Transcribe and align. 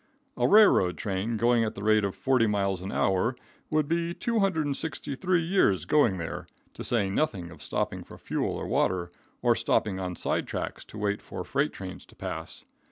A 0.35 0.47
railway 0.47 0.93
train 0.93 1.37
going 1.37 1.63
at 1.63 1.75
the 1.75 1.83
rate 1.83 2.03
of 2.03 2.15
40 2.15 2.47
miles 2.47 2.81
per 2.81 2.91
hour 2.91 3.35
would 3.69 3.87
be 3.87 4.15
263 4.15 5.41
years 5.43 5.85
going 5.85 6.17
there, 6.17 6.47
to 6.73 6.83
say 6.83 7.07
nothing 7.07 7.51
of 7.51 7.61
stopping 7.61 8.03
for 8.03 8.17
fuel 8.17 8.51
or 8.53 8.65
water, 8.65 9.11
or 9.43 9.53
stopping 9.55 9.99
on 9.99 10.15
side 10.15 10.47
tracks 10.47 10.83
to 10.85 10.97
wait 10.97 11.21
for 11.21 11.43
freight 11.43 11.71
trains 11.71 12.07
to 12.07 12.15
pass. 12.15 12.65